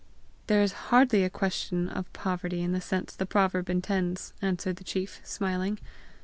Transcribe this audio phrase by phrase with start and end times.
[0.47, 4.83] "There is hardly a question of poverty in the sense the proverb intends!" answered the
[4.83, 5.77] chief smiling.